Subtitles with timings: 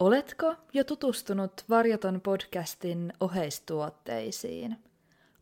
[0.00, 4.76] Oletko jo tutustunut Varjoton podcastin oheistuotteisiin?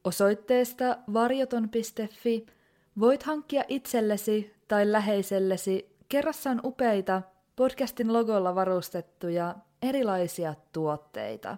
[0.04, 2.46] Osoitteesta varjoton.fi
[3.00, 7.22] voit hankkia itsellesi tai läheisellesi kerrassaan upeita
[7.56, 11.56] podcastin logolla varustettuja erilaisia tuotteita.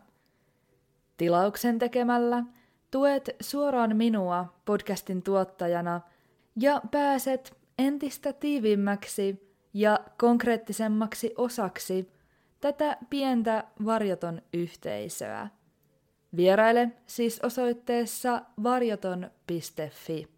[1.17, 2.45] Tilauksen tekemällä
[2.91, 6.01] tuet suoraan minua podcastin tuottajana
[6.57, 12.09] ja pääset entistä tiiviimmäksi ja konkreettisemmaksi osaksi–
[12.61, 15.49] tätä pientä varjoton yhteisöä.
[16.37, 20.29] Vieraile siis osoitteessa varjoton.fi.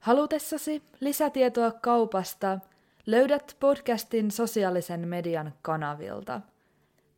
[0.00, 2.58] Halutessasi lisätietoa kaupasta
[3.06, 6.40] löydät podcastin sosiaalisen median kanavilta.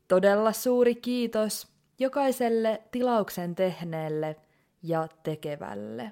[0.07, 1.67] Todella suuri kiitos
[1.99, 4.35] jokaiselle tilauksen tehneelle
[4.83, 6.11] ja tekevälle.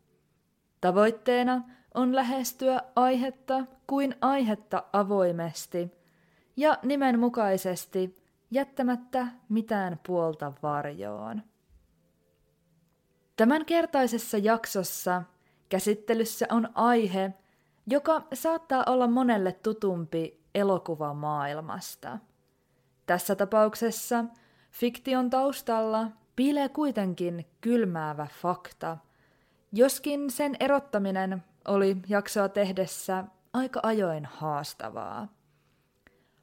[0.81, 1.61] Tavoitteena
[1.93, 5.91] on lähestyä aihetta kuin aihetta avoimesti
[6.57, 8.15] ja nimenmukaisesti
[8.51, 11.41] jättämättä mitään puolta varjoon.
[13.35, 15.23] Tämän kertaisessa jaksossa
[15.69, 17.33] käsittelyssä on aihe,
[17.87, 22.19] joka saattaa olla monelle tutumpi elokuvamaailmasta.
[23.05, 24.25] Tässä tapauksessa
[24.71, 28.97] fiktion taustalla piilee kuitenkin kylmäävä fakta–
[29.73, 33.23] Joskin sen erottaminen oli jaksoa tehdessä
[33.53, 35.27] aika ajoin haastavaa.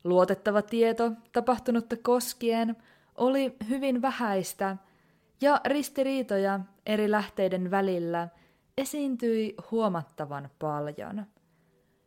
[0.04, 2.76] Luotettava tieto tapahtunutta koskien
[3.14, 4.76] oli hyvin vähäistä
[5.40, 8.28] ja ristiriitoja eri lähteiden välillä
[8.78, 11.26] esiintyi huomattavan paljon.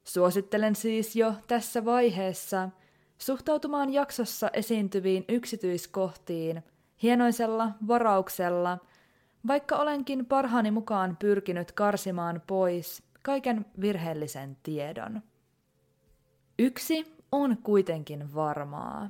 [0.04, 2.70] Suosittelen siis jo tässä vaiheessa
[3.18, 6.64] suhtautumaan jaksossa esiintyviin yksityiskohtiin
[7.02, 8.78] hienoisella varauksella–
[9.48, 15.22] vaikka olenkin parhaani mukaan pyrkinyt karsimaan pois kaiken virheellisen tiedon.
[16.60, 19.10] Yksi on kuitenkin varmaa.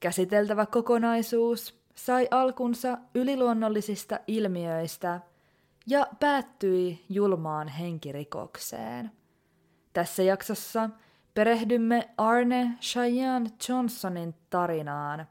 [0.00, 5.20] Käsiteltävä kokonaisuus sai alkunsa yliluonnollisista ilmiöistä
[5.86, 9.10] ja päättyi julmaan henkirikokseen.
[9.92, 10.90] Tässä jaksossa
[11.34, 15.26] perehdymme Arne Cheyenne Johnsonin tarinaan.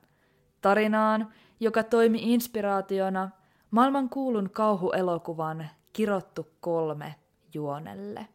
[0.62, 3.30] Tarinaan, joka toimi inspiraationa–
[3.72, 7.16] maailman kuulun kauhuelokuvan Kirottu kolme
[7.54, 8.28] juonelle.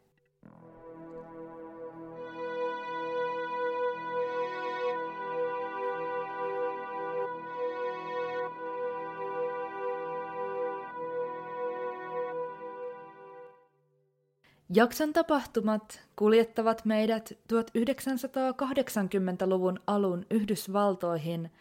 [14.69, 21.51] Jakson tapahtumat kuljettavat meidät 1980-luvun alun Yhdysvaltoihin,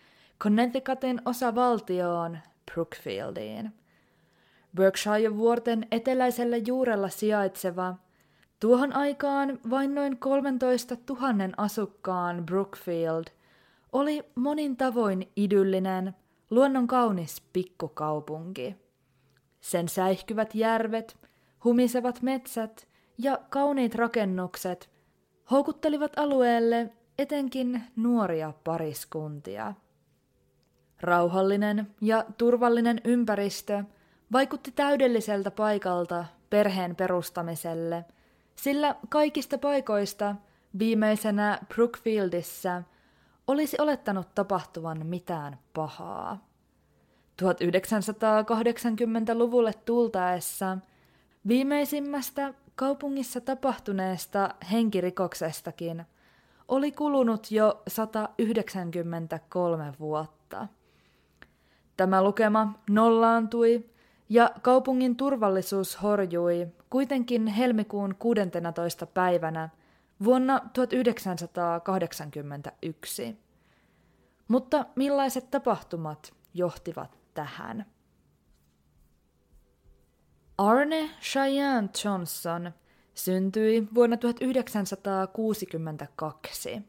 [0.40, 2.38] Connecticutin osavaltioon
[2.72, 3.72] Brookfieldiin.
[4.76, 7.94] Berkshire-vuorten eteläisellä juurella sijaitseva,
[8.60, 11.24] tuohon aikaan vain noin 13 000
[11.56, 13.24] asukkaan Brookfield
[13.92, 16.14] oli monin tavoin idyllinen,
[16.50, 18.76] luonnon kaunis pikkukaupunki.
[19.60, 21.16] Sen säihkyvät järvet,
[21.64, 22.88] humisevat metsät
[23.18, 24.90] ja kauniit rakennukset
[25.50, 29.74] houkuttelivat alueelle etenkin nuoria pariskuntia.
[31.00, 33.84] Rauhallinen ja turvallinen ympäristö
[34.32, 38.04] vaikutti täydelliseltä paikalta perheen perustamiselle,
[38.56, 40.34] sillä kaikista paikoista
[40.78, 42.82] viimeisenä Brookfieldissä
[43.46, 46.46] olisi olettanut tapahtuvan mitään pahaa.
[47.42, 50.78] 1980-luvulle tultaessa
[51.48, 56.04] viimeisimmästä kaupungissa tapahtuneesta henkirikoksestakin
[56.68, 60.68] oli kulunut jo 193 vuotta.
[61.96, 63.90] Tämä lukema nollaantui
[64.28, 69.06] ja kaupungin turvallisuus horjui kuitenkin helmikuun 16.
[69.06, 69.68] päivänä
[70.24, 73.38] vuonna 1981.
[74.48, 77.86] Mutta millaiset tapahtumat johtivat tähän?
[80.58, 82.72] Arne Cheyenne Johnson
[83.14, 86.82] syntyi vuonna 1962.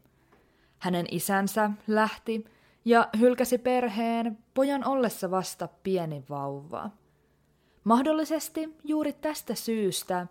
[0.78, 2.44] Hänen isänsä lähti
[2.88, 6.90] ja hylkäsi perheen pojan ollessa vasta pieni vauva.
[7.84, 10.26] Mahdollisesti juuri tästä syystä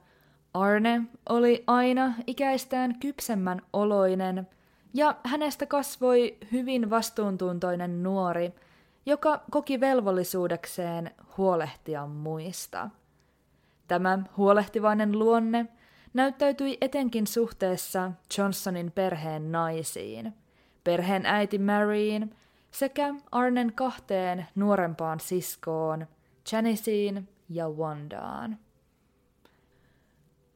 [0.53, 4.47] Arne oli aina ikäistään kypsemmän oloinen
[4.93, 8.53] ja hänestä kasvoi hyvin vastuuntuntoinen nuori,
[9.05, 12.89] joka koki velvollisuudekseen huolehtia muista.
[13.87, 15.65] Tämä huolehtivainen luonne
[16.13, 20.33] näyttäytyi etenkin suhteessa Johnsonin perheen naisiin,
[20.83, 22.35] perheen äiti Maryin
[22.71, 26.07] sekä Arnen kahteen nuorempaan siskoon,
[26.51, 28.57] Janiceen ja Wandaan.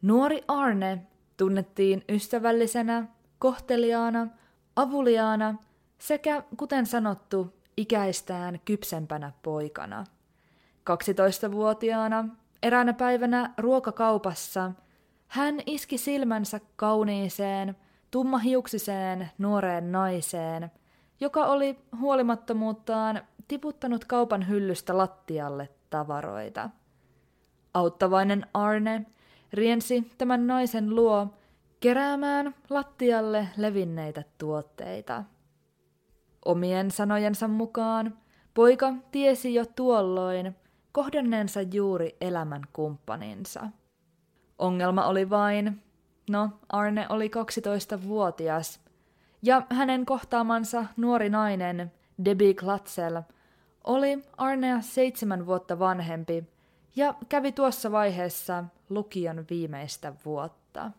[0.01, 3.07] Nuori Arne tunnettiin ystävällisenä,
[3.39, 4.27] kohteliaana,
[4.75, 5.55] avuliaana
[5.97, 10.03] sekä, kuten sanottu, ikäistään kypsempänä poikana.
[10.89, 12.27] 12-vuotiaana
[12.63, 14.71] eräänä päivänä ruokakaupassa
[15.27, 17.75] hän iski silmänsä kauniiseen,
[18.11, 20.71] tummahiuksiseen nuoreen naiseen,
[21.21, 26.69] joka oli huolimattomuuttaan tiputtanut kaupan hyllystä lattialle tavaroita.
[27.73, 29.05] Auttavainen Arne
[29.53, 31.27] riensi tämän naisen luo
[31.79, 35.23] keräämään lattialle levinneitä tuotteita.
[36.45, 38.17] Omien sanojensa mukaan
[38.53, 40.55] poika tiesi jo tuolloin
[40.91, 43.67] kohdanneensa juuri elämän kumppaninsa.
[44.59, 45.83] Ongelma oli vain,
[46.29, 48.79] no Arne oli 12-vuotias,
[49.41, 51.91] ja hänen kohtaamansa nuori nainen,
[52.25, 53.21] Debbie Klatsel,
[53.83, 56.43] oli Arnea seitsemän vuotta vanhempi
[56.95, 60.91] ja kävi tuossa vaiheessa lukion viimeistä vuotta.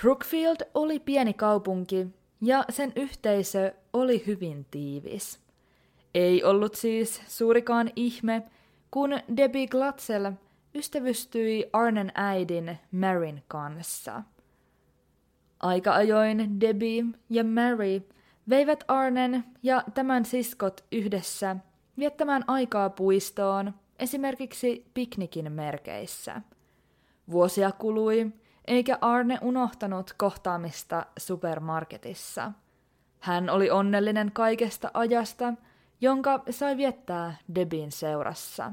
[0.00, 2.06] Brookfield oli pieni kaupunki
[2.40, 5.40] ja sen yhteisö oli hyvin tiivis.
[6.14, 8.42] Ei ollut siis suurikaan ihme,
[8.90, 10.32] kun Debbie Glatzel
[10.74, 14.22] ystävystyi Arnen äidin Maryn kanssa.
[15.62, 18.08] Aika ajoin Debbie ja Mary
[18.48, 21.56] veivät Arnen ja tämän siskot yhdessä
[21.98, 26.42] viettämään aikaa puistoon, esimerkiksi piknikin merkeissä.
[27.30, 28.32] Vuosia kului,
[28.66, 32.52] eikä Arne unohtanut kohtaamista supermarketissa.
[33.20, 35.54] Hän oli onnellinen kaikesta ajasta,
[36.00, 38.72] jonka sai viettää Debin seurassa.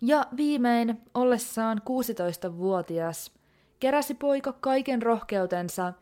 [0.00, 3.35] Ja viimein, ollessaan 16-vuotias,
[3.80, 5.92] keräsi poika kaiken rohkeutensa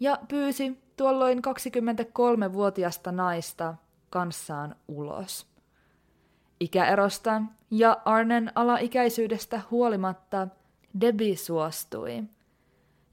[0.00, 3.74] ja pyysi tuolloin 23-vuotiasta naista
[4.10, 5.46] kanssaan ulos.
[6.60, 10.48] Ikäerosta ja Arnen alaikäisyydestä huolimatta
[11.00, 12.24] Debbie suostui.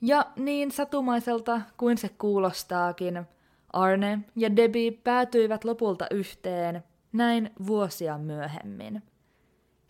[0.01, 3.25] Ja niin satumaiselta kuin se kuulostaakin,
[3.73, 6.83] Arne ja Debbie päätyivät lopulta yhteen,
[7.13, 9.03] näin vuosia myöhemmin.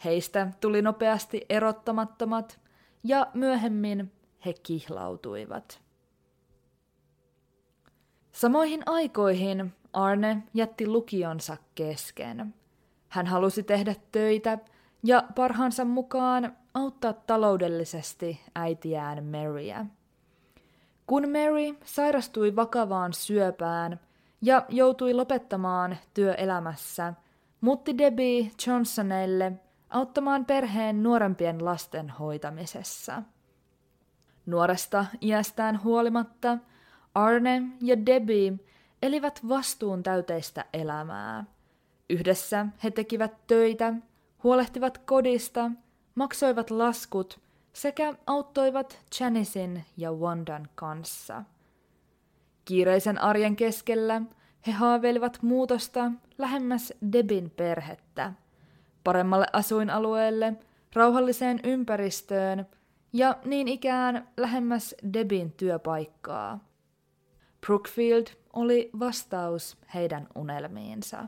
[0.03, 2.59] Heistä tuli nopeasti erottamattomat
[3.03, 4.11] ja myöhemmin
[4.45, 5.81] he kihlautuivat.
[8.31, 12.53] Samoihin aikoihin Arne jätti lukionsa kesken.
[13.09, 14.57] Hän halusi tehdä töitä
[15.03, 19.85] ja parhaansa mukaan auttaa taloudellisesti äitiään Maryä.
[21.07, 23.99] Kun Mary sairastui vakavaan syöpään
[24.41, 27.13] ja joutui lopettamaan työelämässä,
[27.61, 29.51] muutti Debbie Johnsonelle
[29.89, 33.23] auttamaan perheen nuorempien lasten hoitamisessa.
[34.49, 36.57] Nuoresta iästään huolimatta
[37.15, 38.53] Arne ja Debbie
[39.01, 41.45] elivät vastuun täyteistä elämää.
[42.09, 43.93] Yhdessä he tekivät töitä,
[44.43, 45.71] huolehtivat kodista,
[46.15, 47.39] maksoivat laskut
[47.73, 51.43] sekä auttoivat Janicein ja Wandan kanssa.
[52.65, 54.21] Kiireisen arjen keskellä
[54.67, 58.33] he haaveilivat muutosta lähemmäs Debin perhettä,
[59.03, 60.53] paremmalle asuinalueelle,
[60.93, 62.65] rauhalliseen ympäristöön
[63.13, 66.59] ja niin ikään lähemmäs Debin työpaikkaa.
[67.65, 71.25] Brookfield oli vastaus heidän unelmiinsa.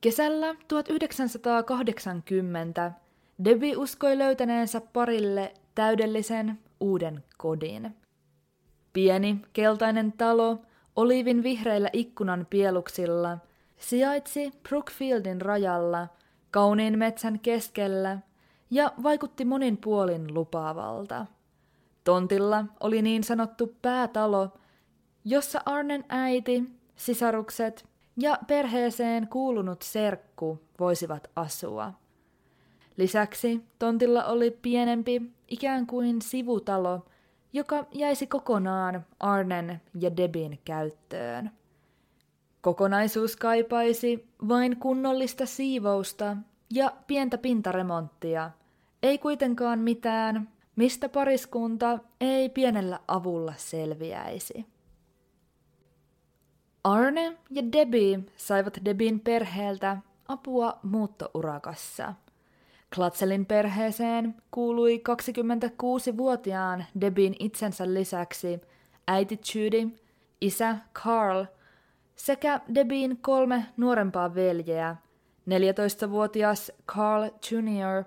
[0.00, 2.92] Kesällä 1980
[3.44, 7.96] Debbie uskoi löytäneensä parille täydellisen uuden kodin.
[8.92, 10.62] Pieni, keltainen talo
[10.96, 13.38] olivin vihreillä ikkunan pieluksilla
[13.78, 16.08] sijaitsi Brookfieldin rajalla,
[16.50, 18.18] kauniin metsän keskellä
[18.74, 21.26] ja vaikutti monin puolin lupaavalta.
[22.04, 24.48] Tontilla oli niin sanottu päätalo,
[25.24, 26.64] jossa Arnen äiti,
[26.96, 31.92] sisarukset ja perheeseen kuulunut serkku voisivat asua.
[32.96, 37.06] Lisäksi tontilla oli pienempi, ikään kuin sivutalo,
[37.52, 41.50] joka jäisi kokonaan Arnen ja Debin käyttöön.
[42.60, 46.36] Kokonaisuus kaipaisi vain kunnollista siivousta
[46.70, 48.50] ja pientä pintaremonttia.
[49.04, 54.66] Ei kuitenkaan mitään, mistä pariskunta ei pienellä avulla selviäisi.
[56.84, 59.96] Arne ja Debbie saivat Debin perheeltä
[60.28, 62.14] apua muuttourakassa.
[62.94, 68.60] Klatselin perheeseen kuului 26-vuotiaan Debin itsensä lisäksi
[69.08, 69.90] äiti Judy,
[70.40, 71.44] isä Carl
[72.16, 74.96] sekä Debin kolme nuorempaa veljeä,
[75.50, 78.04] 14-vuotias Carl Jr.,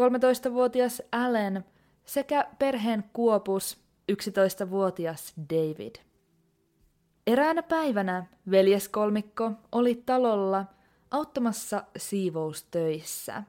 [0.00, 1.64] 13-vuotias Allen
[2.04, 3.78] sekä perheen kuopus
[4.12, 5.94] 11-vuotias David.
[7.26, 10.64] Eräänä päivänä veljeskolmikko oli talolla
[11.10, 13.42] auttamassa siivoustöissä.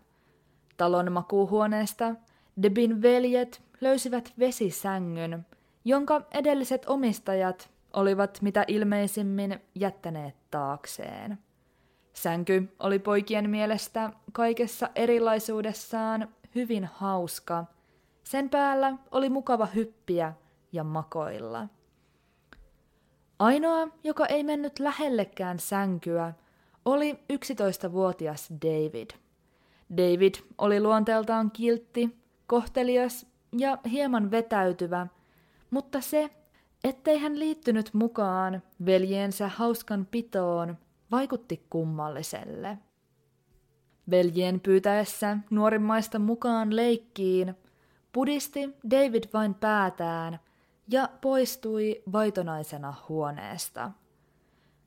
[0.78, 2.16] Talon makuuhuoneesta
[2.62, 5.46] Debin veljet löysivät vesisängyn,
[5.86, 11.38] jonka edelliset omistajat olivat mitä ilmeisimmin jättäneet taakseen.
[12.16, 17.66] Sänky oli poikien mielestä kaikessa erilaisuudessaan hyvin hauska.
[18.24, 20.34] Sen päällä oli mukava hyppiä
[20.72, 21.68] ja makoilla.
[23.40, 26.34] Ainoa, joka ei mennyt lähellekään sänkyä,
[26.86, 29.10] oli 11-vuotias David.
[29.98, 32.18] David oli luonteeltaan kiltti,
[32.48, 33.26] kohtelias
[33.58, 35.08] ja hieman vetäytyvä,
[35.72, 36.30] mutta se,
[36.84, 40.78] ettei hän liittynyt mukaan veljeensä hauskan pitoon,
[41.12, 42.78] vaikutti kummalliselle.
[44.10, 47.56] Veljien pyytäessä nuorimmaista mukaan leikkiin,
[48.12, 50.40] pudisti David vain päätään
[50.88, 53.92] ja poistui vaitonaisena huoneesta.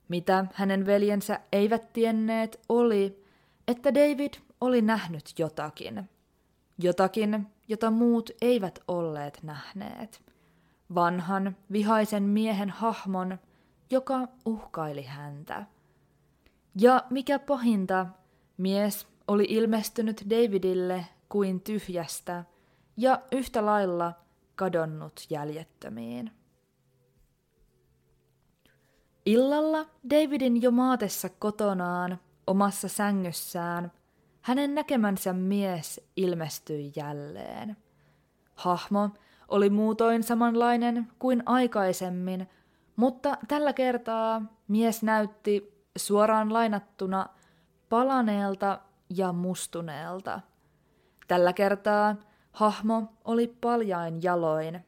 [0.07, 3.23] Mitä hänen veljensä eivät tienneet oli,
[3.67, 6.09] että David oli nähnyt jotakin.
[6.77, 10.21] Jotakin, jota muut eivät olleet nähneet.
[10.95, 13.39] Vanhan, vihaisen miehen hahmon,
[13.89, 15.65] joka uhkaili häntä.
[16.75, 18.05] Ja mikä pahinta,
[18.57, 22.43] mies oli ilmestynyt Davidille kuin tyhjästä
[22.97, 24.13] ja yhtä lailla
[24.55, 26.31] kadonnut jäljettömiin.
[29.25, 33.91] Illalla Davidin jo maatessa kotonaan, omassa sängyssään,
[34.41, 37.77] hänen näkemänsä mies ilmestyi jälleen.
[38.55, 39.09] Hahmo
[39.47, 42.49] oli muutoin samanlainen kuin aikaisemmin,
[42.95, 47.29] mutta tällä kertaa mies näytti suoraan lainattuna
[47.89, 48.79] palaneelta
[49.09, 50.41] ja mustuneelta.
[51.27, 52.15] Tällä kertaa
[52.51, 54.85] hahmo oli paljain jaloin.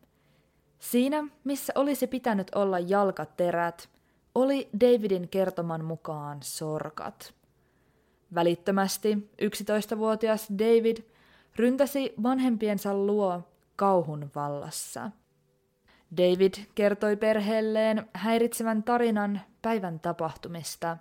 [0.80, 3.90] Siinä, missä olisi pitänyt olla jalkaterät,
[4.36, 7.34] oli Davidin kertoman mukaan sorkat.
[8.36, 10.98] Välittömästi 11-vuotias David
[11.56, 13.42] ryntäsi vanhempiensa luo
[13.76, 15.12] kauhun vallassa.
[16.18, 20.98] David kertoi perheelleen häiritsevän tarinan päivän tapahtumista.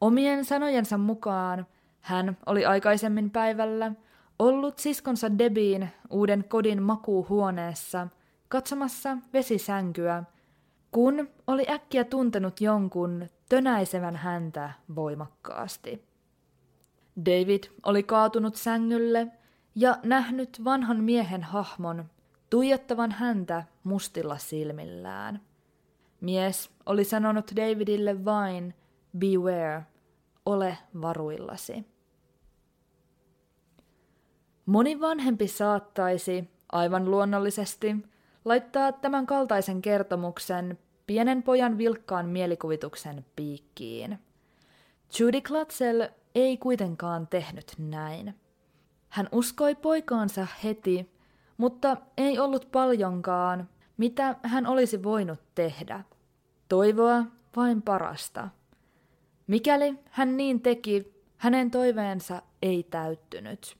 [0.00, 1.66] Omien sanojensa mukaan
[2.00, 3.92] hän oli aikaisemmin päivällä
[4.38, 8.08] ollut siskonsa Debiin uuden kodin makuuhuoneessa
[8.48, 10.24] katsomassa vesisänkyä,
[10.90, 16.04] kun oli äkkiä tuntenut jonkun tönäisevän häntä voimakkaasti.
[17.26, 19.26] David oli kaatunut sängylle
[19.74, 22.04] ja nähnyt vanhan miehen hahmon
[22.50, 25.40] tuijottavan häntä mustilla silmillään.
[26.20, 28.74] Mies oli sanonut Davidille vain,
[29.18, 29.82] beware,
[30.46, 31.84] ole varuillasi.
[34.66, 37.96] Moni vanhempi saattaisi, aivan luonnollisesti,
[38.44, 44.18] laittaa tämän kaltaisen kertomuksen pienen pojan vilkkaan mielikuvituksen piikkiin.
[45.18, 48.34] Judy Klatzel ei kuitenkaan tehnyt näin.
[49.08, 51.13] Hän uskoi poikaansa heti,
[51.56, 56.04] mutta ei ollut paljonkaan, mitä hän olisi voinut tehdä.
[56.68, 57.24] Toivoa
[57.56, 58.48] vain parasta.
[59.46, 63.76] Mikäli hän niin teki, hänen toiveensa ei täyttynyt.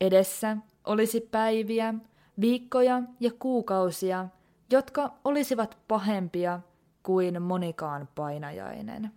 [0.00, 1.94] Edessä olisi päiviä,
[2.40, 4.28] viikkoja ja kuukausia,
[4.70, 6.60] jotka olisivat pahempia
[7.02, 9.10] kuin monikaan painajainen.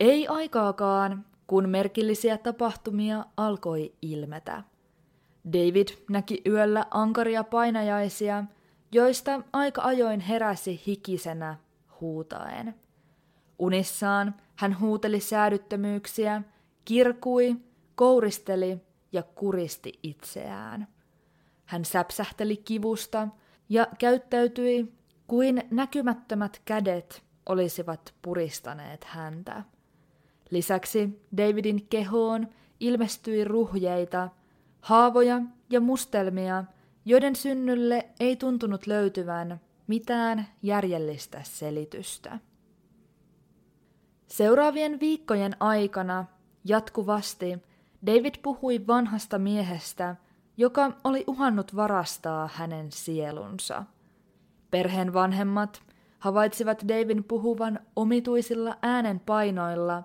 [0.00, 4.62] Ei aikaakaan, kun merkillisiä tapahtumia alkoi ilmetä.
[5.52, 8.44] David näki yöllä ankaria painajaisia,
[8.92, 11.56] joista aika ajoin heräsi hikisenä
[12.00, 12.74] huutaen.
[13.58, 16.42] Unissaan hän huuteli säädyttömyyksiä,
[16.84, 17.56] kirkui,
[17.94, 18.80] kouristeli
[19.12, 20.88] ja kuristi itseään.
[21.64, 23.28] Hän säpsähteli kivusta
[23.68, 24.92] ja käyttäytyi
[25.26, 29.62] kuin näkymättömät kädet olisivat puristaneet häntä.
[30.50, 32.48] Lisäksi Davidin kehoon
[32.80, 34.28] ilmestyi ruhjeita,
[34.80, 36.64] haavoja ja mustelmia,
[37.04, 42.38] joiden synnylle ei tuntunut löytyvän mitään järjellistä selitystä.
[44.26, 46.24] Seuraavien viikkojen aikana
[46.64, 47.58] jatkuvasti
[48.06, 50.16] David puhui vanhasta miehestä,
[50.56, 53.84] joka oli uhannut varastaa hänen sielunsa.
[54.70, 55.82] Perheen vanhemmat
[56.18, 60.02] havaitsivat Davin puhuvan omituisilla äänenpainoilla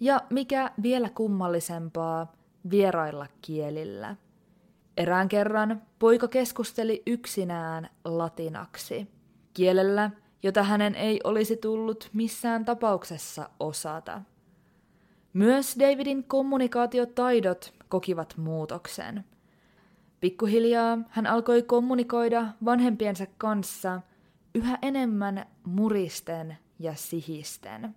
[0.00, 2.32] ja mikä vielä kummallisempaa,
[2.70, 4.16] vierailla kielillä.
[4.96, 9.08] Erään kerran poika keskusteli yksinään latinaksi,
[9.54, 10.10] kielellä,
[10.42, 14.22] jota hänen ei olisi tullut missään tapauksessa osata.
[15.32, 19.24] Myös Davidin kommunikaatiotaidot kokivat muutoksen.
[20.20, 24.00] Pikkuhiljaa hän alkoi kommunikoida vanhempiensa kanssa
[24.54, 27.94] yhä enemmän muristen ja sihisten.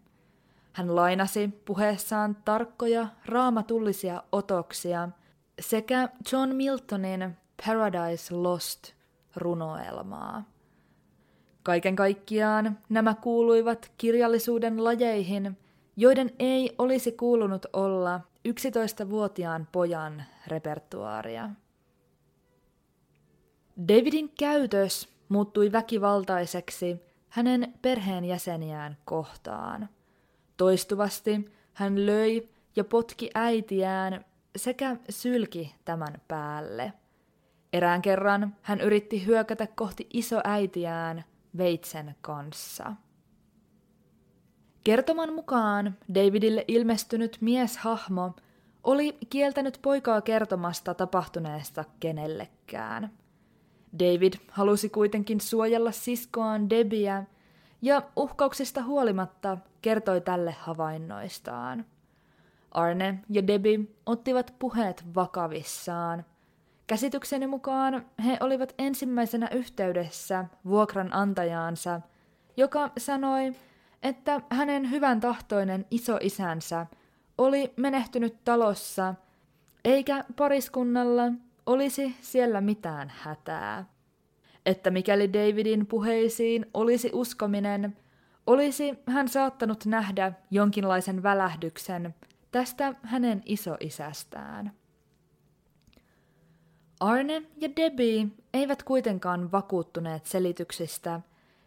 [0.73, 5.09] Hän lainasi puheessaan tarkkoja raamatullisia otoksia
[5.59, 8.93] sekä John Miltonin Paradise Lost
[9.35, 10.43] runoelmaa.
[11.63, 15.57] Kaiken kaikkiaan nämä kuuluivat kirjallisuuden lajeihin,
[15.95, 21.49] joiden ei olisi kuulunut olla 11-vuotiaan pojan repertuaaria.
[23.87, 29.89] Davidin käytös muuttui väkivaltaiseksi hänen perheenjäseniään kohtaan.
[30.57, 36.93] Toistuvasti hän löi ja potki äitiään sekä sylki tämän päälle.
[37.73, 41.23] Erään kerran hän yritti hyökätä kohti isoäitiään
[41.57, 42.93] veitsen kanssa.
[44.83, 48.35] Kertoman mukaan Davidille ilmestynyt mieshahmo
[48.83, 53.11] oli kieltänyt poikaa kertomasta tapahtuneesta kenellekään.
[53.99, 57.23] David halusi kuitenkin suojella siskoaan Debiä
[57.81, 61.85] ja uhkauksista huolimatta kertoi tälle havainnoistaan.
[62.71, 66.25] Arne ja Debbie ottivat puheet vakavissaan.
[66.87, 72.01] Käsitykseni mukaan he olivat ensimmäisenä yhteydessä vuokranantajaansa,
[72.57, 73.53] joka sanoi,
[74.03, 76.85] että hänen hyvän tahtoinen isoisänsä
[77.37, 79.15] oli menehtynyt talossa,
[79.85, 81.23] eikä pariskunnalla
[81.65, 83.85] olisi siellä mitään hätää.
[84.65, 87.97] Että mikäli Davidin puheisiin olisi uskominen,
[88.47, 92.15] olisi hän saattanut nähdä jonkinlaisen välähdyksen
[92.51, 94.71] tästä hänen isoisästään.
[96.99, 101.21] Arne ja Debbie eivät kuitenkaan vakuuttuneet selityksistä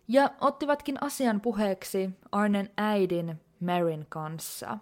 [0.09, 4.79] ja ottivatkin asian puheeksi Arnen äidin Marin kanssa.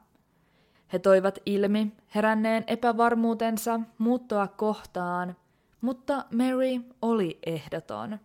[0.93, 5.37] He toivat ilmi heränneen epävarmuutensa muuttoa kohtaan,
[5.81, 8.19] mutta Mary oli ehdoton.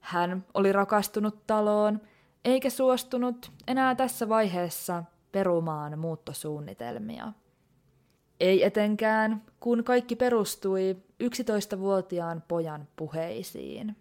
[0.00, 2.00] Hän oli rakastunut taloon,
[2.44, 7.32] eikä suostunut enää tässä vaiheessa perumaan muuttosuunnitelmia.
[8.40, 13.96] Ei etenkään, kun kaikki perustui 11-vuotiaan pojan puheisiin.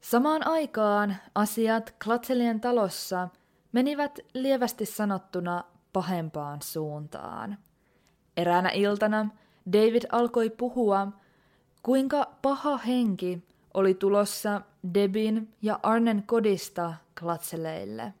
[0.00, 3.28] Samaan aikaan asiat Klatselien talossa
[3.72, 7.58] menivät lievästi sanottuna pahempaan suuntaan.
[8.36, 9.28] Eräänä iltana
[9.72, 11.08] David alkoi puhua,
[11.82, 14.60] kuinka paha henki oli tulossa
[14.94, 18.14] Debin ja Arnen kodista Klatseleille.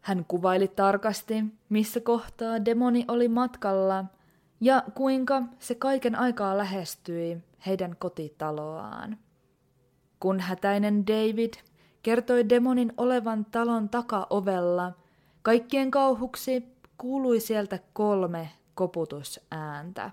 [0.00, 4.04] Hän kuvaili tarkasti, missä kohtaa demoni oli matkalla
[4.60, 9.18] ja kuinka se kaiken aikaa lähestyi heidän kotitaloaan.
[10.20, 11.54] Kun hätäinen David
[12.02, 14.92] kertoi demonin olevan talon takaovella,
[15.42, 16.64] kaikkien kauhuksi
[16.98, 20.10] kuului sieltä kolme koputusääntä.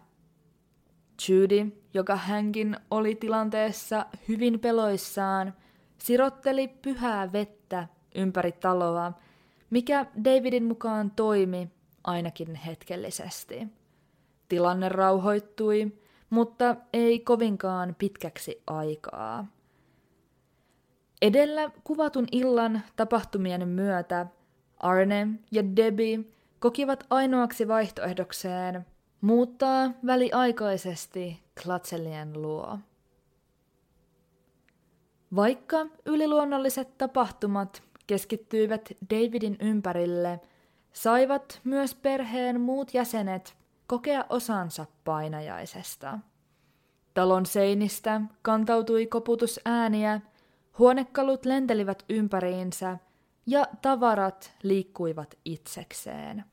[1.27, 5.53] Judy, joka hänkin oli tilanteessa hyvin peloissaan,
[5.97, 9.13] sirotteli pyhää vettä ympäri taloa,
[9.69, 11.69] mikä Davidin mukaan toimi
[12.03, 13.67] ainakin hetkellisesti.
[14.49, 15.91] Tilanne rauhoittui,
[16.29, 19.47] mutta ei kovinkaan pitkäksi aikaa.
[21.21, 24.25] Edellä kuvatun illan tapahtumien myötä
[24.77, 26.19] Arne ja Debbie
[26.60, 28.86] kokivat ainoaksi vaihtoehdokseen
[29.21, 32.79] muuttaa väliaikaisesti Klatselien luo.
[35.36, 40.39] Vaikka yliluonnolliset tapahtumat keskittyivät Davidin ympärille,
[40.93, 43.55] saivat myös perheen muut jäsenet
[43.88, 46.19] kokea osansa painajaisesta.
[47.13, 50.21] Talon seinistä kantautui koputusääniä,
[50.79, 52.97] huonekalut lentelivät ympäriinsä
[53.45, 56.43] ja tavarat liikkuivat itsekseen.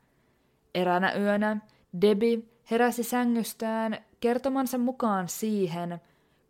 [0.74, 1.56] Eräänä yönä
[2.00, 2.38] Debbie
[2.70, 6.00] heräsi sängystään kertomansa mukaan siihen,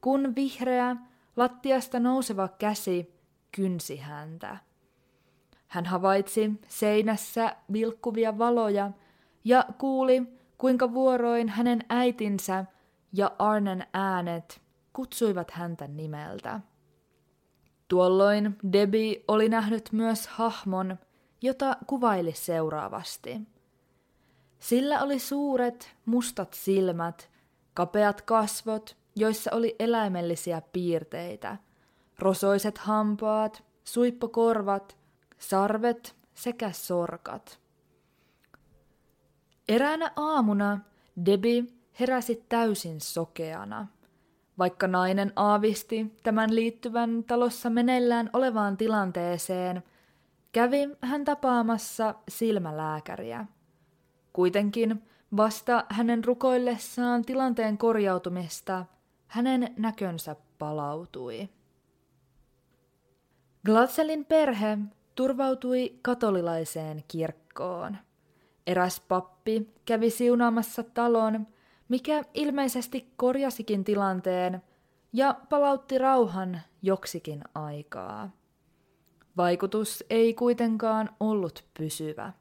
[0.00, 0.96] kun vihreä,
[1.36, 3.14] lattiasta nouseva käsi
[3.52, 4.56] kynsi häntä.
[5.66, 8.90] Hän havaitsi seinässä vilkkuvia valoja
[9.44, 10.22] ja kuuli,
[10.58, 12.64] kuinka vuoroin hänen äitinsä
[13.12, 14.60] ja Arnen äänet
[14.92, 16.60] kutsuivat häntä nimeltä.
[17.88, 20.98] Tuolloin Debbie oli nähnyt myös hahmon,
[21.42, 23.40] jota kuvaili seuraavasti.
[24.58, 27.30] Sillä oli suuret, mustat silmät,
[27.74, 31.56] kapeat kasvot, joissa oli eläimellisiä piirteitä,
[32.18, 34.96] rosoiset hampaat, suippokorvat,
[35.38, 37.60] sarvet sekä sorkat.
[39.68, 40.80] Eräänä aamuna
[41.26, 41.64] Debbie
[42.00, 43.86] heräsi täysin sokeana.
[44.58, 49.82] Vaikka nainen aavisti tämän liittyvän talossa meneillään olevaan tilanteeseen,
[50.52, 53.46] kävi hän tapaamassa silmälääkäriä.
[54.36, 55.02] Kuitenkin
[55.36, 58.84] vasta hänen rukoillessaan tilanteen korjautumista
[59.26, 61.48] hänen näkönsä palautui.
[63.66, 64.78] Glatzelin perhe
[65.14, 67.96] turvautui katolilaiseen kirkkoon.
[68.66, 71.46] Eräs pappi kävi siunaamassa talon,
[71.88, 74.62] mikä ilmeisesti korjasikin tilanteen
[75.12, 78.30] ja palautti rauhan joksikin aikaa.
[79.36, 82.32] Vaikutus ei kuitenkaan ollut pysyvä.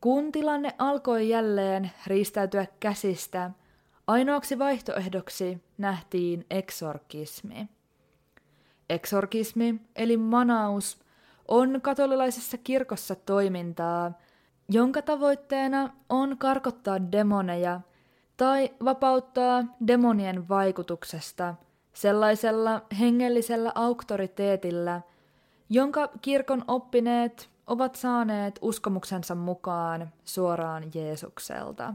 [0.00, 3.50] Kun tilanne alkoi jälleen riistäytyä käsistä,
[4.06, 7.68] ainoaksi vaihtoehdoksi nähtiin eksorkismi.
[8.90, 11.00] Eksorkismi, eli manaus,
[11.48, 14.12] on katolilaisessa kirkossa toimintaa,
[14.68, 17.80] jonka tavoitteena on karkottaa demoneja
[18.36, 21.54] tai vapauttaa demonien vaikutuksesta
[21.92, 25.00] sellaisella hengellisellä auktoriteetillä,
[25.70, 31.94] jonka kirkon oppineet ovat saaneet uskomuksensa mukaan suoraan Jeesukselta.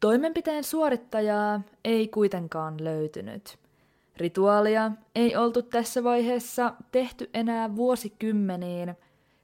[0.00, 3.58] Toimenpiteen suorittajaa ei kuitenkaan löytynyt.
[4.16, 8.96] Rituaalia ei oltu tässä vaiheessa tehty enää vuosikymmeniin,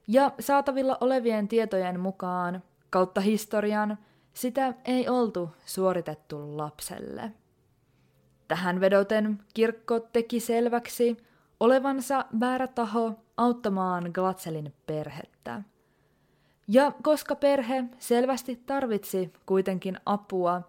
[0.07, 3.97] ja saatavilla olevien tietojen mukaan kautta historian
[4.33, 7.31] sitä ei oltu suoritettu lapselle.
[8.47, 11.17] Tähän vedoten kirkko teki selväksi
[11.63, 15.61] olevansa väärä taho auttamaan Glatzelin perhettä.
[16.67, 20.61] Ja koska perhe selvästi tarvitsi kuitenkin apua,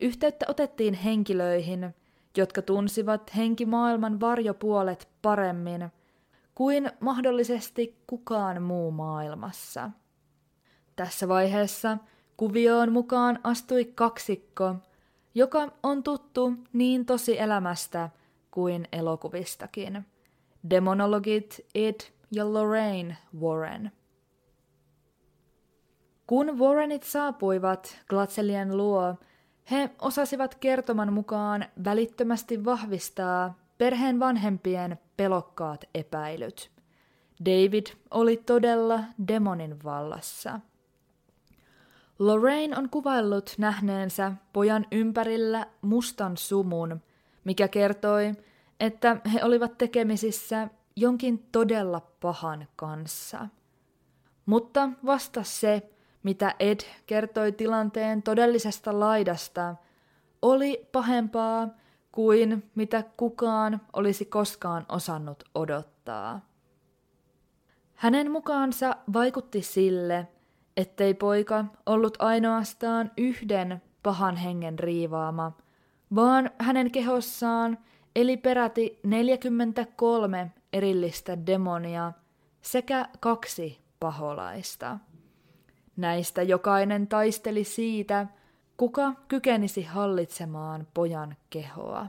[0.00, 1.94] yhteyttä otettiin henkilöihin,
[2.36, 5.88] jotka tunsivat henkimaailman varjopuolet paremmin
[6.54, 9.90] kuin mahdollisesti kukaan muu maailmassa.
[10.96, 11.98] Tässä vaiheessa
[12.36, 14.74] kuvioon mukaan astui kaksikko,
[15.34, 18.10] joka on tuttu niin tosi elämästä
[18.50, 20.06] kuin elokuvistakin.
[20.70, 22.00] Demonologit Ed
[22.32, 23.92] ja Lorraine Warren.
[26.26, 29.14] Kun Warrenit saapuivat Glatzelien luo,
[29.70, 36.70] he osasivat kertoman mukaan välittömästi vahvistaa perheen vanhempien pelokkaat epäilyt.
[37.44, 40.60] David oli todella demonin vallassa.
[42.18, 47.00] Lorraine on kuvaillut nähneensä pojan ympärillä mustan sumun,
[47.44, 48.32] mikä kertoi,
[48.80, 53.48] että he olivat tekemisissä jonkin todella pahan kanssa.
[54.46, 55.90] Mutta vasta se,
[56.22, 59.74] mitä Ed kertoi tilanteen todellisesta laidasta,
[60.42, 61.68] oli pahempaa
[62.12, 66.40] kuin mitä kukaan olisi koskaan osannut odottaa.
[67.94, 70.28] Hänen mukaansa vaikutti sille,
[70.76, 75.52] ettei poika ollut ainoastaan yhden pahan hengen riivaama,
[76.14, 77.78] vaan hänen kehossaan
[78.16, 82.12] eli peräti 43 erillistä demonia
[82.62, 84.98] sekä kaksi paholaista.
[85.96, 88.26] Näistä jokainen taisteli siitä,
[88.76, 92.06] kuka kykenisi hallitsemaan pojan kehoa.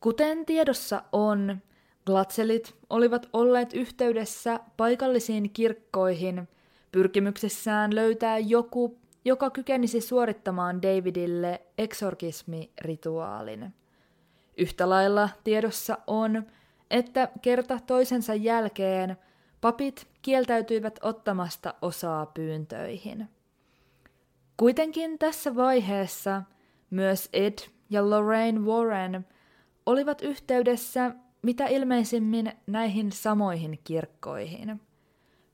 [0.00, 1.62] Kuten tiedossa on,
[2.06, 6.48] Glatzelit olivat olleet yhteydessä paikallisiin kirkkoihin
[6.92, 13.74] pyrkimyksessään löytää joku, joka kykenisi suorittamaan Davidille eksorkismirituaalin.
[14.56, 16.46] Yhtä lailla tiedossa on,
[16.90, 19.16] että kerta toisensa jälkeen
[19.60, 23.28] papit kieltäytyivät ottamasta osaa pyyntöihin.
[24.56, 26.42] Kuitenkin tässä vaiheessa
[26.90, 27.58] myös Ed
[27.90, 29.26] ja Lorraine Warren
[29.86, 34.80] olivat yhteydessä mitä ilmeisimmin näihin samoihin kirkkoihin.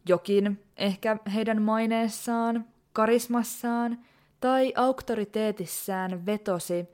[0.09, 3.98] Jokin ehkä heidän maineessaan, karismassaan
[4.40, 6.88] tai auktoriteetissään vetosi,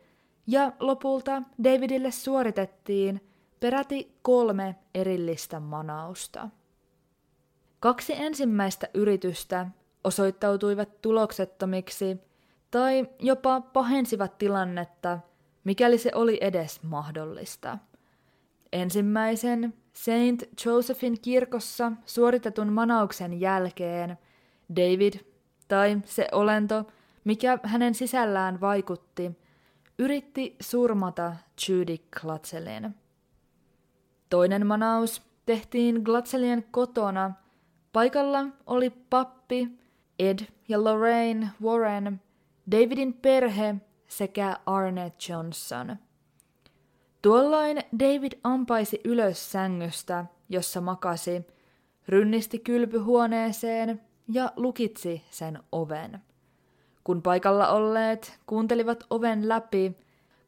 [0.47, 3.21] ja lopulta Davidille suoritettiin
[3.61, 6.49] peräti kolme erillistä manausta.
[7.81, 9.67] Kaksi ensimmäistä yritystä
[10.05, 12.17] osoittautuivat tuloksettomiksi
[12.71, 15.19] tai jopa pahensivat tilannetta,
[15.65, 17.79] mikäli se oli edes mahdollista.
[18.73, 24.19] Ensimmäisen Saint Josephin kirkossa suoritetun manauksen jälkeen
[24.77, 25.15] David,
[25.69, 26.87] tai se olento,
[27.25, 29.39] mikä hänen sisällään vaikutti,
[29.99, 31.37] yritti surmata
[31.69, 32.95] Judy Glatzelin.
[34.31, 37.33] Toinen manaus tehtiin Glatzelien kotona.
[37.93, 39.69] Paikalla oli pappi,
[40.19, 42.21] Ed ja Lorraine Warren,
[42.71, 43.75] Davidin perhe
[44.09, 45.97] sekä Arne Johnson.
[47.23, 51.47] Tuolloin David ampaisi ylös sängystä, jossa makasi,
[52.09, 56.21] rynnisti kylpyhuoneeseen ja lukitsi sen oven.
[57.05, 59.97] Kun paikalla olleet kuuntelivat oven läpi,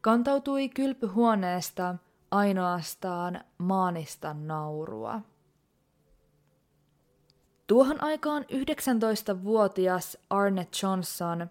[0.01, 1.95] kantautui kylpyhuoneesta
[2.31, 5.21] ainoastaan maanista naurua.
[7.67, 11.51] Tuohon aikaan 19-vuotias Arne Johnson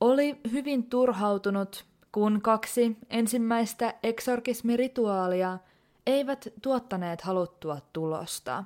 [0.00, 5.58] oli hyvin turhautunut, kun kaksi ensimmäistä eksorkismirituaalia
[6.06, 8.64] eivät tuottaneet haluttua tulosta.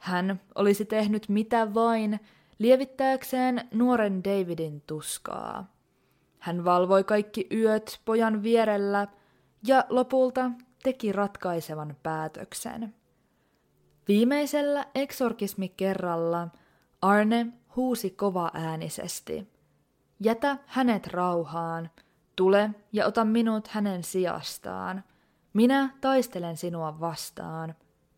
[0.00, 2.20] Hän olisi tehnyt mitä vain
[2.58, 5.72] lievittääkseen nuoren Davidin tuskaa.
[6.38, 9.06] Hän valvoi kaikki yöt pojan vierellä
[9.66, 10.50] ja lopulta
[10.82, 12.94] teki ratkaisevan päätöksen.
[14.08, 16.48] Viimeisellä eksorkismikerralla
[17.02, 19.48] Arne huusi kova äänisesti.
[20.20, 21.90] Jätä hänet rauhaan,
[22.36, 25.04] tule ja ota minut hänen sijastaan.
[25.52, 27.74] Minä taistelen sinua vastaan,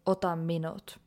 [0.07, 1.01] ota minut.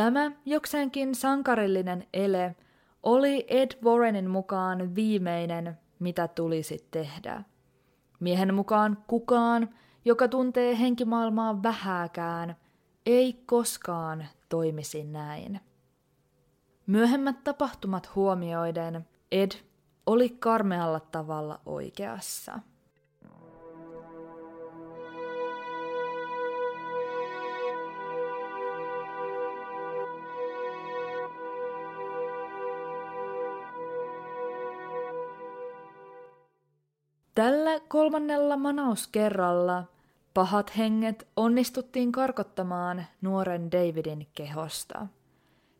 [0.00, 2.56] Tämä jokseenkin sankarillinen ele
[3.02, 7.42] oli Ed Warrenin mukaan viimeinen, mitä tulisi tehdä.
[8.20, 12.56] Miehen mukaan kukaan, joka tuntee henkimaailmaa vähääkään,
[13.06, 15.60] ei koskaan toimisi näin.
[16.86, 19.50] Myöhemmät tapahtumat huomioiden Ed
[20.06, 22.58] oli karmealla tavalla oikeassa.
[37.40, 39.84] Tällä kolmannella manauskerralla
[40.34, 45.06] pahat henget onnistuttiin karkottamaan nuoren Davidin kehosta.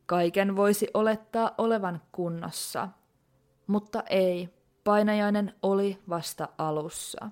[0.06, 2.88] Kaiken voisi olettaa olevan kunnossa,
[3.66, 4.48] mutta ei,
[4.84, 7.30] painajainen oli vasta alussa.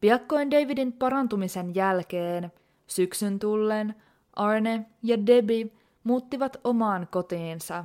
[0.00, 2.52] Piakkoin Davidin parantumisen jälkeen,
[2.86, 3.94] syksyn tullen,
[4.36, 5.66] Arne ja Debbie
[6.04, 7.84] muuttivat omaan kotiinsa,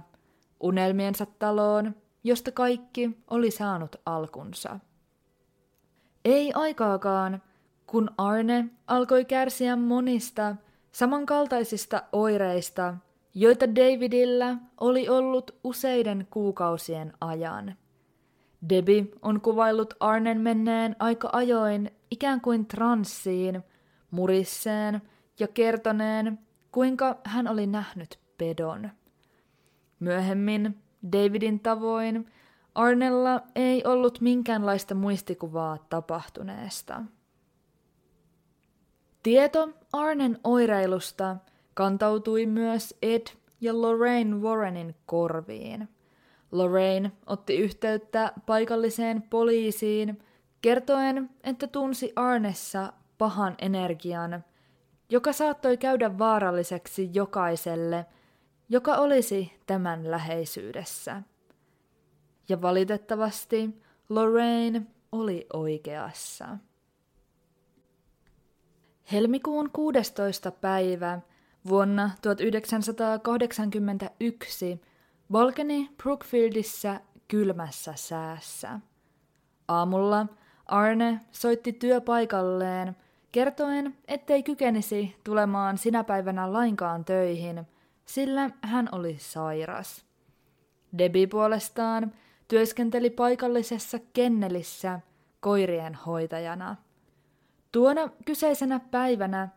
[0.60, 4.80] unelmiensa taloon, josta kaikki oli saanut alkunsa.
[6.26, 7.42] Ei aikaakaan,
[7.88, 10.56] kun Arne alkoi kärsiä monista
[10.92, 12.96] samankaltaisista oireista,
[13.36, 17.76] joita Davidillä oli ollut useiden kuukausien ajan.
[18.70, 23.64] Debbie on kuvaillut Arnen menneen aika ajoin ikään kuin transsiin,
[24.12, 25.02] murisseen
[25.40, 26.40] ja kertoneen,
[26.72, 28.90] kuinka hän oli nähnyt pedon.
[30.00, 30.78] Myöhemmin
[31.12, 32.32] Davidin tavoin
[32.80, 37.02] Arnella ei ollut minkäänlaista muistikuvaa tapahtuneesta.
[39.24, 41.36] Tieto Arnen oireilusta
[41.74, 43.28] kantautui myös Ed
[43.62, 45.90] ja Lorraine Warrenin korviin.
[46.52, 50.20] Lorraine otti yhteyttä paikalliseen poliisiin
[50.62, 54.44] kertoen, että tunsi Arnessa pahan energian,
[55.10, 58.06] joka saattoi käydä vaaralliseksi jokaiselle,
[58.70, 61.22] joka olisi tämän läheisyydessä.
[62.50, 64.82] Ja valitettavasti Lorraine
[65.12, 66.58] oli oikeassa.
[69.12, 70.52] Helmikuun 16.
[70.52, 71.20] päivä
[71.68, 74.82] vuonna 1981
[75.32, 78.80] valkeni Brookfieldissä kylmässä säässä.
[79.68, 80.26] Aamulla
[80.66, 82.96] Arne soitti työpaikalleen
[83.32, 87.68] kertoen, ettei kykenisi tulemaan sinä päivänä lainkaan töihin,
[88.06, 90.06] sillä hän oli sairas.
[90.98, 92.14] Debbie puolestaan
[92.50, 95.00] työskenteli paikallisessa kennelissä
[95.40, 96.76] koirien hoitajana.
[97.72, 99.50] Tuona kyseisenä päivänä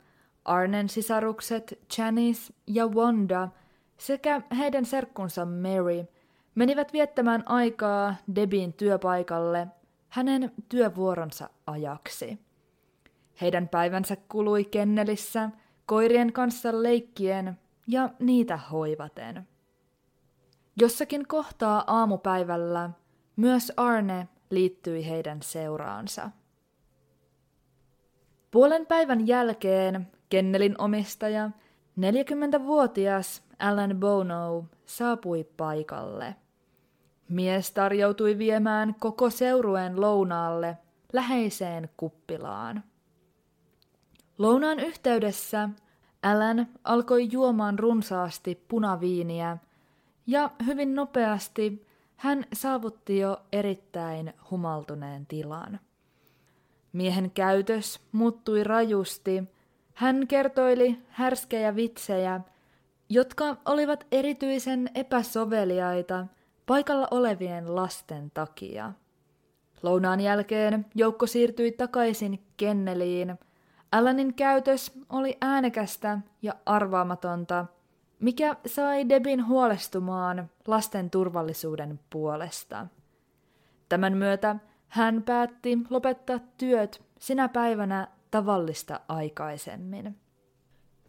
[0.45, 3.49] Arnen sisarukset Janice ja Wanda
[3.99, 6.07] sekä heidän serkkunsa Mary
[6.55, 9.67] menivät viettämään aikaa Debin työpaikalle
[10.09, 12.39] hänen työvuoronsa ajaksi.
[13.41, 15.51] Heidän päivänsä kului kennelissä
[15.87, 19.49] koirien kanssa leikkien ja niitä hoivaten.
[20.77, 22.91] Jossakin kohtaa aamupäivällä
[23.37, 26.31] myös Arne liittyi heidän seuraansa.
[28.51, 31.51] Puolen päivän jälkeen kennelin omistaja,
[32.01, 36.37] 40-vuotias Alan Bono, saapui paikalle.
[37.29, 40.79] Mies tarjoutui viemään koko seurueen lounaalle
[41.13, 42.85] läheiseen kuppilaan.
[44.39, 45.69] Lounaan yhteydessä
[46.23, 49.59] Alan alkoi juomaan runsaasti punaviiniä
[50.27, 55.81] ja hyvin nopeasti hän saavutti jo erittäin humaltuneen tilan.
[56.93, 59.45] Miehen käytös muuttui rajusti.
[59.95, 62.41] Hän kertoili härskejä vitsejä,
[63.09, 66.27] jotka olivat erityisen epäsoveliaita
[66.67, 68.93] paikalla olevien lasten takia.
[69.83, 73.39] Lounaan jälkeen joukko siirtyi takaisin kenneliin.
[73.93, 77.67] Alanin käytös oli äänekästä ja arvaamatonta,
[78.23, 82.87] mikä sai Debin huolestumaan lasten turvallisuuden puolesta.
[83.89, 84.57] Tämän myötä
[84.89, 90.19] hän päätti lopettaa työt sinä päivänä tavallista aikaisemmin.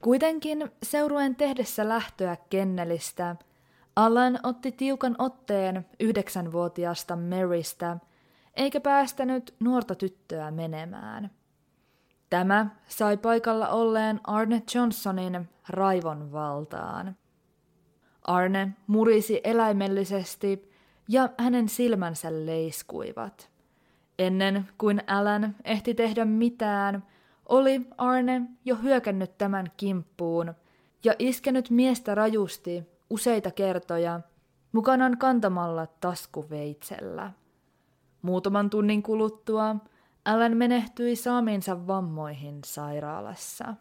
[0.02, 3.36] Kuitenkin seuruen tehdessä lähtöä kennelistä,
[3.96, 7.98] Alan otti tiukan otteen yhdeksänvuotiaasta Marystä,
[8.56, 11.32] eikä päästänyt nuorta tyttöä menemään.
[12.34, 17.16] Tämä sai paikalla olleen Arne Johnsonin raivon valtaan.
[18.24, 20.72] Arne murisi eläimellisesti
[21.10, 23.50] ja hänen silmänsä leiskuivat.
[24.20, 27.04] Ennen kuin Alan ehti tehdä mitään,
[27.50, 30.54] oli Arne jo hyökännyt tämän kimppuun
[31.04, 34.20] ja iskenyt miestä rajusti useita kertoja
[34.72, 37.32] mukanaan kantamalla taskuveitsellä.
[38.22, 39.76] Muutaman tunnin kuluttua
[40.26, 43.76] Alan menehtyi saamiinsa vammoihin sairaalassa.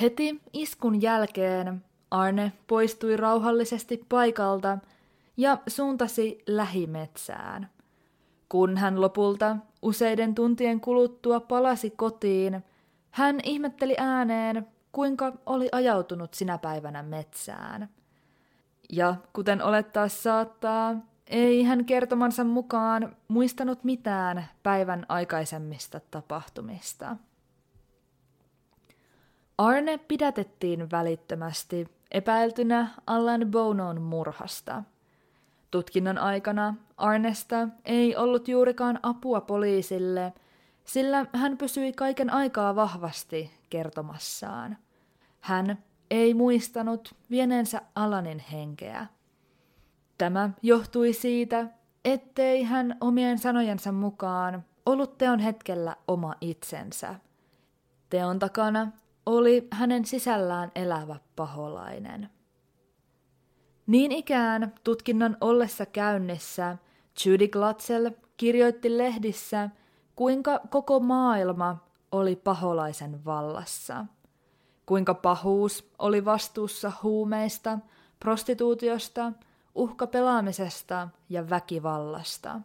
[0.00, 4.78] Heti iskun jälkeen Arne poistui rauhallisesti paikalta
[5.36, 7.68] ja suuntasi lähimetsään–
[8.50, 12.64] kun hän lopulta useiden tuntien kuluttua palasi kotiin,
[13.10, 17.88] hän ihmetteli ääneen, kuinka oli ajautunut sinä päivänä metsään.
[18.92, 20.96] Ja kuten olettaa saattaa,
[21.30, 27.16] ei hän kertomansa mukaan muistanut mitään päivän aikaisemmista tapahtumista.
[29.58, 34.82] Arne pidätettiin välittömästi epäiltynä Allan Bonon murhasta–
[35.70, 40.32] Tutkinnon aikana Arnesta ei ollut juurikaan apua poliisille,
[40.84, 44.76] sillä hän pysyi kaiken aikaa vahvasti kertomassaan.
[45.40, 45.78] Hän
[46.10, 49.06] ei muistanut vienensä Alanin henkeä.
[50.20, 51.66] Tämä johtui siitä,
[52.04, 57.14] ettei hän omien sanojensa mukaan ollut teon hetkellä oma itsensä.
[58.10, 58.92] Teon takana
[59.26, 62.28] oli hänen sisällään elävä paholainen.
[63.86, 66.76] Niin ikään tutkinnan ollessa käynnissä
[67.24, 69.70] Judy Glatzel kirjoitti lehdissä,
[70.16, 74.06] kuinka koko maailma oli paholaisen vallassa.
[74.86, 77.78] Kuinka pahuus oli vastuussa huumeista,
[78.18, 79.32] prostituutiosta,
[79.74, 82.60] uhkapelaamisesta ja väkivallasta.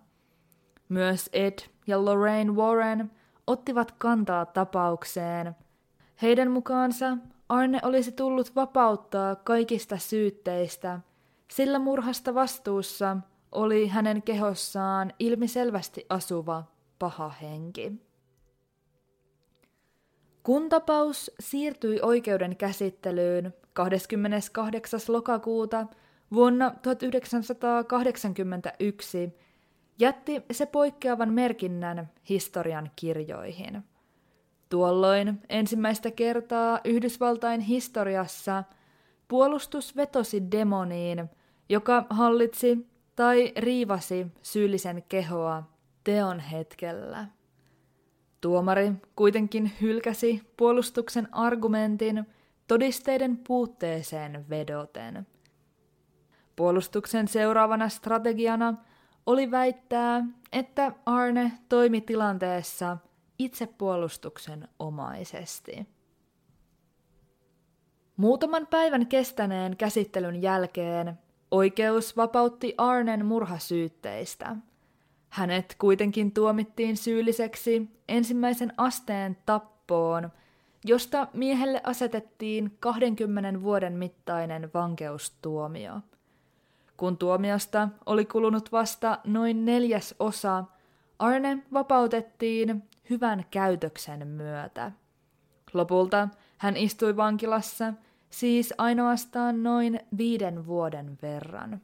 [0.89, 3.11] Myös Ed ja Lorraine Warren
[3.47, 5.55] ottivat kantaa tapaukseen.
[6.21, 7.17] Heidän mukaansa
[7.49, 10.99] Arne olisi tullut vapauttaa kaikista syytteistä–
[11.51, 13.17] sillä murhasta vastuussa
[13.51, 16.63] oli hänen kehossaan ilmiselvästi asuva
[16.99, 17.91] paha henki.
[20.43, 24.99] Kun tapaus siirtyi oikeuden käsittelyyn 28.
[25.07, 25.87] lokakuuta
[26.33, 29.33] vuonna 1981,
[29.99, 33.83] jätti se poikkeavan merkinnän historian kirjoihin.
[34.69, 38.63] Tuolloin ensimmäistä kertaa Yhdysvaltain historiassa–
[39.27, 41.29] Puolustus vetosi demoniin,
[41.69, 45.63] joka hallitsi tai riivasi syyllisen kehoa
[46.03, 47.27] teon hetkellä.
[48.41, 52.25] Tuomari kuitenkin hylkäsi puolustuksen argumentin
[52.67, 55.27] todisteiden puutteeseen vedoten.
[56.55, 58.73] Puolustuksen seuraavana strategiana
[59.25, 62.97] oli väittää, että Arne toimi tilanteessa
[63.39, 65.87] itsepuolustuksen omaisesti.
[68.17, 71.19] Muutaman päivän kestäneen käsittelyn jälkeen
[71.51, 74.55] oikeus vapautti Arnen murhasyytteistä.
[75.29, 80.31] Hänet kuitenkin tuomittiin syylliseksi ensimmäisen asteen tappoon,
[80.85, 85.93] josta miehelle asetettiin 20 vuoden mittainen vankeustuomio.
[86.97, 90.63] Kun tuomiosta oli kulunut vasta noin neljäs osa,
[91.19, 94.91] Arne vapautettiin hyvän käytöksen myötä.
[95.73, 97.93] Lopulta hän istui vankilassa
[98.29, 101.81] siis ainoastaan noin viiden vuoden verran.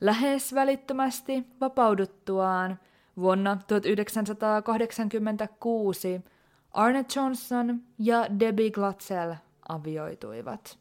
[0.00, 2.78] Lähes välittömästi vapauduttuaan
[3.16, 6.24] vuonna 1986
[6.70, 9.34] Arne Johnson ja Debbie Glatzel
[9.68, 10.78] avioituivat.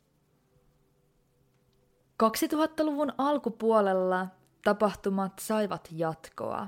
[2.24, 4.28] 2000-luvun alkupuolella
[4.64, 6.68] tapahtumat saivat jatkoa.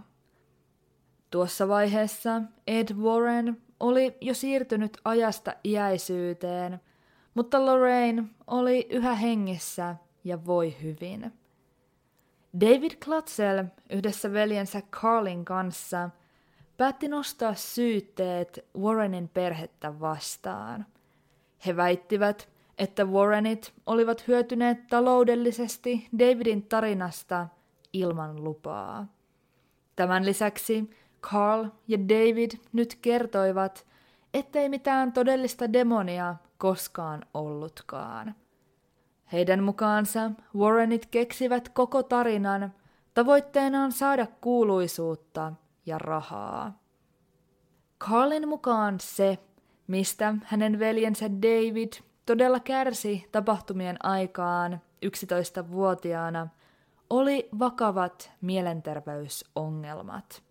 [1.29, 6.79] Tuossa vaiheessa Ed Warren oli jo siirtynyt ajasta iäisyyteen,
[7.33, 11.33] mutta Lorraine oli yhä hengissä ja voi hyvin.
[12.61, 16.09] David Klutzel yhdessä veljensä Carlin kanssa
[16.77, 20.85] päätti nostaa syytteet Warrenin perhettä vastaan.
[21.65, 22.49] He väittivät,
[22.79, 27.47] että Warrenit olivat hyötyneet taloudellisesti Davidin tarinasta
[27.93, 29.07] ilman lupaa.
[29.95, 30.89] Tämän lisäksi
[31.21, 33.85] Carl ja David nyt kertoivat,
[34.33, 38.35] ettei mitään todellista demonia koskaan ollutkaan.
[39.31, 42.73] Heidän mukaansa Warrenit keksivät koko tarinan
[43.13, 45.53] tavoitteenaan saada kuuluisuutta
[45.85, 46.79] ja rahaa.
[47.99, 49.37] Carlin mukaan se,
[49.87, 56.47] mistä hänen veljensä David todella kärsi tapahtumien aikaan 11-vuotiaana,
[57.09, 60.43] oli vakavat mielenterveysongelmat.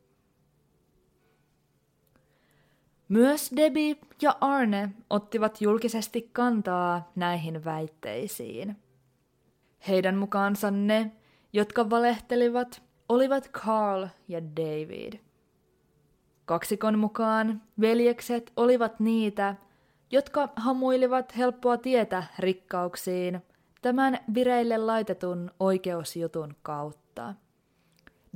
[3.08, 8.76] Myös Debbie ja Arne ottivat julkisesti kantaa näihin väitteisiin.
[9.88, 11.12] Heidän mukaansa ne,
[11.52, 15.12] jotka valehtelivat, olivat Carl ja David.
[16.44, 19.56] Kaksikon mukaan veljekset olivat niitä,
[20.10, 23.42] jotka hamuilivat helppoa tietä rikkauksiin
[23.82, 27.34] tämän vireille laitetun oikeusjutun kautta.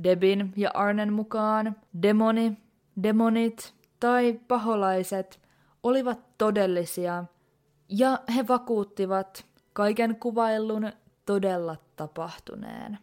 [0.03, 2.57] Debin ja Arnen mukaan demoni,
[3.03, 5.39] demonit tai paholaiset
[5.83, 7.25] olivat todellisia
[7.89, 10.91] ja he vakuuttivat kaiken kuvaillun
[11.25, 12.99] todella tapahtuneen.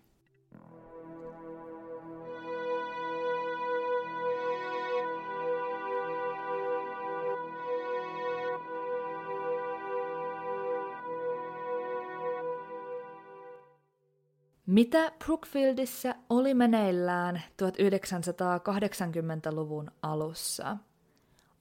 [14.71, 20.77] Mitä Brookfieldissä oli meneillään 1980-luvun alussa?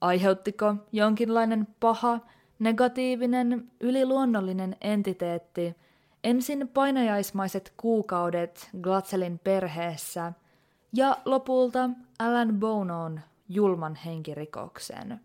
[0.00, 2.18] Aiheuttiko jonkinlainen paha,
[2.58, 5.76] negatiivinen, yliluonnollinen entiteetti
[6.24, 10.32] ensin painajaismaiset kuukaudet Glatzelin perheessä
[10.92, 15.20] ja lopulta Alan Bonon julman henkirikoksen?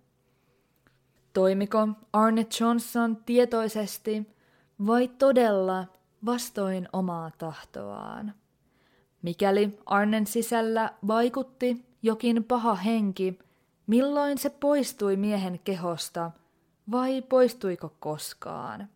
[1.34, 4.36] Toimiko Arne Johnson tietoisesti
[4.88, 5.86] vai todella
[6.26, 8.34] vastoin omaa tahtoaan?
[9.22, 13.40] Mikäli Arnen sisällä vaikutti jokin paha henki,
[13.88, 16.32] Milloin se poistui miehen kehosta
[16.92, 18.90] vai poistuiko koskaan?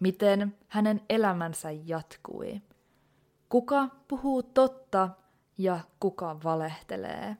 [0.00, 2.62] Miten hänen elämänsä jatkui?
[3.48, 5.10] Kuka puhuu totta
[5.58, 7.36] ja kuka valehtelee?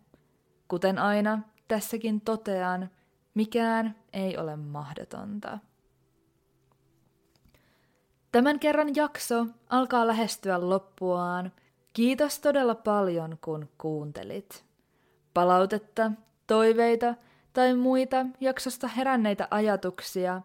[0.68, 2.90] Kuten aina, tässäkin totean,
[3.34, 5.58] mikään ei ole mahdotonta.
[8.33, 11.53] Tämän kerran jakso alkaa lähestyä loppuaan.
[11.93, 14.64] Kiitos todella paljon, kun kuuntelit.
[15.35, 16.12] Palautetta
[16.47, 17.14] toiveita
[17.53, 20.43] tai muita jaksosta heränneitä ajatuksia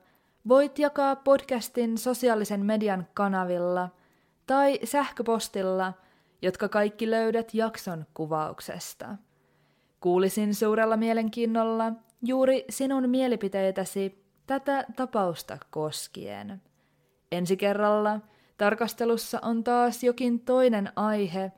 [0.48, 3.90] voit jakaa podcastin sosiaalisen median kanavilla
[4.46, 5.94] tai sähköpostilla,
[6.42, 9.16] jotka kaikki löydät jakson kuvauksesta.
[10.00, 11.92] Kuulisin suurella mielenkiinnolla
[12.24, 16.62] juuri sinun mielipiteitäsi tätä tapausta koskien.
[17.32, 18.20] Ensi kerralla
[18.58, 21.52] tarkastelussa on taas jokin toinen aihe,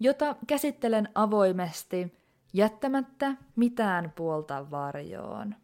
[0.00, 2.12] jota käsittelen avoimesti–
[2.52, 5.54] jättämättä mitään puolta varjoon.